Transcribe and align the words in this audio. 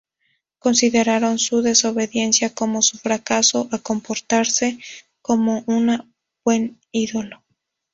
Consideraron 0.57 1.37
su 1.37 1.61
desobediencia 1.61 2.55
como 2.55 2.81
su 2.81 2.97
fracaso 2.97 3.69
a 3.71 3.77
comportarse 3.77 4.79
como 5.21 5.61
una 5.67 6.11
buen 6.43 6.79
ídolo. 6.91 7.43